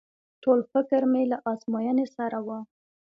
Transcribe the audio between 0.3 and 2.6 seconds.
ټول فکر مې له ازموينې سره و.